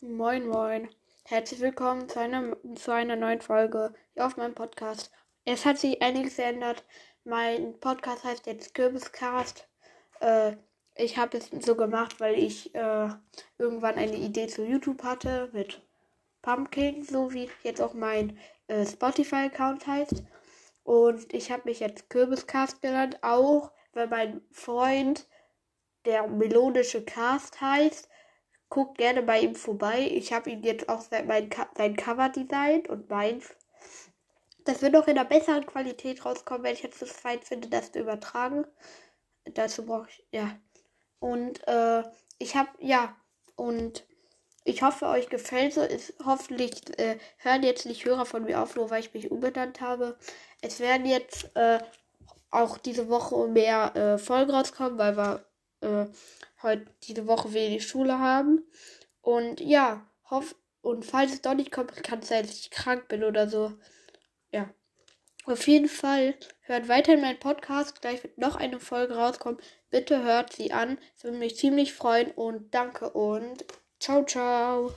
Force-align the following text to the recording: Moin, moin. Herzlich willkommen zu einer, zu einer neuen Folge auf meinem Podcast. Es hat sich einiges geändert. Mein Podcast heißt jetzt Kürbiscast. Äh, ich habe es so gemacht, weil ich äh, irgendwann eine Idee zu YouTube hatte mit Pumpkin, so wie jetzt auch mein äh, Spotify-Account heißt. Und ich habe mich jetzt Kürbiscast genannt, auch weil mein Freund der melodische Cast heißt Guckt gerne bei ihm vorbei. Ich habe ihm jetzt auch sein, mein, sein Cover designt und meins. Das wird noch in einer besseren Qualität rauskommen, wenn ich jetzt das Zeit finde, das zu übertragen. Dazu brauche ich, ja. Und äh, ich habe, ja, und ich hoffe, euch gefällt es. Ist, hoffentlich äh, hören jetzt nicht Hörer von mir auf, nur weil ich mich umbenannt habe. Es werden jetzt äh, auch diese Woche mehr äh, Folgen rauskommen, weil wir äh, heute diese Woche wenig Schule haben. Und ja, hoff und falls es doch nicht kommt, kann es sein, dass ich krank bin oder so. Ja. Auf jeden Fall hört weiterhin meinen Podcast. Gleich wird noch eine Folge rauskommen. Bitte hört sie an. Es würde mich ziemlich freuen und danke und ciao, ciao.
Moin, 0.00 0.46
moin. 0.46 0.88
Herzlich 1.24 1.58
willkommen 1.58 2.08
zu 2.08 2.20
einer, 2.20 2.56
zu 2.76 2.92
einer 2.92 3.16
neuen 3.16 3.40
Folge 3.40 3.92
auf 4.14 4.36
meinem 4.36 4.54
Podcast. 4.54 5.10
Es 5.44 5.66
hat 5.66 5.78
sich 5.78 6.00
einiges 6.00 6.36
geändert. 6.36 6.84
Mein 7.24 7.80
Podcast 7.80 8.22
heißt 8.22 8.46
jetzt 8.46 8.74
Kürbiscast. 8.74 9.66
Äh, 10.20 10.52
ich 10.94 11.18
habe 11.18 11.38
es 11.38 11.50
so 11.66 11.74
gemacht, 11.74 12.20
weil 12.20 12.38
ich 12.38 12.72
äh, 12.76 13.08
irgendwann 13.58 13.96
eine 13.96 14.14
Idee 14.14 14.46
zu 14.46 14.64
YouTube 14.64 15.02
hatte 15.02 15.50
mit 15.52 15.82
Pumpkin, 16.42 17.02
so 17.02 17.32
wie 17.32 17.50
jetzt 17.64 17.82
auch 17.82 17.92
mein 17.92 18.38
äh, 18.68 18.86
Spotify-Account 18.86 19.84
heißt. 19.88 20.22
Und 20.84 21.34
ich 21.34 21.50
habe 21.50 21.62
mich 21.64 21.80
jetzt 21.80 22.08
Kürbiscast 22.08 22.82
genannt, 22.82 23.18
auch 23.22 23.72
weil 23.94 24.06
mein 24.06 24.42
Freund 24.52 25.26
der 26.04 26.28
melodische 26.28 27.04
Cast 27.04 27.60
heißt 27.60 28.08
Guckt 28.68 28.98
gerne 28.98 29.22
bei 29.22 29.40
ihm 29.40 29.54
vorbei. 29.54 30.08
Ich 30.12 30.32
habe 30.32 30.50
ihm 30.50 30.62
jetzt 30.62 30.88
auch 30.88 31.00
sein, 31.00 31.26
mein, 31.26 31.50
sein 31.76 31.96
Cover 31.96 32.28
designt 32.28 32.88
und 32.88 33.08
meins. 33.08 33.54
Das 34.64 34.82
wird 34.82 34.92
noch 34.92 35.06
in 35.06 35.18
einer 35.18 35.28
besseren 35.28 35.64
Qualität 35.64 36.24
rauskommen, 36.24 36.64
wenn 36.64 36.74
ich 36.74 36.82
jetzt 36.82 37.00
das 37.00 37.22
Zeit 37.22 37.44
finde, 37.44 37.68
das 37.68 37.92
zu 37.92 38.00
übertragen. 38.00 38.66
Dazu 39.54 39.86
brauche 39.86 40.08
ich, 40.10 40.26
ja. 40.30 40.58
Und 41.20 41.66
äh, 41.66 42.02
ich 42.38 42.54
habe, 42.54 42.68
ja, 42.80 43.16
und 43.56 44.06
ich 44.64 44.82
hoffe, 44.82 45.06
euch 45.06 45.30
gefällt 45.30 45.76
es. 45.78 46.08
Ist, 46.10 46.14
hoffentlich 46.24 46.98
äh, 46.98 47.18
hören 47.38 47.62
jetzt 47.62 47.86
nicht 47.86 48.04
Hörer 48.04 48.26
von 48.26 48.44
mir 48.44 48.60
auf, 48.60 48.76
nur 48.76 48.90
weil 48.90 49.00
ich 49.00 49.14
mich 49.14 49.30
umbenannt 49.30 49.80
habe. 49.80 50.18
Es 50.60 50.80
werden 50.80 51.06
jetzt 51.06 51.50
äh, 51.56 51.78
auch 52.50 52.76
diese 52.76 53.08
Woche 53.08 53.48
mehr 53.48 53.96
äh, 53.96 54.18
Folgen 54.18 54.50
rauskommen, 54.50 54.98
weil 54.98 55.16
wir 55.16 55.44
äh, 55.80 56.06
heute 56.62 56.86
diese 57.04 57.26
Woche 57.26 57.52
wenig 57.52 57.86
Schule 57.86 58.18
haben. 58.18 58.64
Und 59.20 59.60
ja, 59.60 60.06
hoff 60.30 60.54
und 60.80 61.04
falls 61.04 61.32
es 61.32 61.42
doch 61.42 61.54
nicht 61.54 61.72
kommt, 61.72 61.92
kann 62.02 62.20
es 62.20 62.28
sein, 62.28 62.46
dass 62.46 62.58
ich 62.58 62.70
krank 62.70 63.08
bin 63.08 63.24
oder 63.24 63.48
so. 63.48 63.72
Ja. 64.52 64.70
Auf 65.44 65.66
jeden 65.66 65.88
Fall 65.88 66.34
hört 66.60 66.88
weiterhin 66.88 67.22
meinen 67.22 67.38
Podcast. 67.40 68.00
Gleich 68.00 68.22
wird 68.22 68.38
noch 68.38 68.56
eine 68.56 68.80
Folge 68.80 69.16
rauskommen. 69.16 69.60
Bitte 69.90 70.22
hört 70.22 70.52
sie 70.52 70.72
an. 70.72 70.98
Es 71.16 71.24
würde 71.24 71.38
mich 71.38 71.56
ziemlich 71.56 71.94
freuen 71.94 72.30
und 72.32 72.74
danke 72.74 73.10
und 73.10 73.64
ciao, 73.98 74.24
ciao. 74.24 74.92